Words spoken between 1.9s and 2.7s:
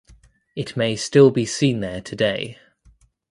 today.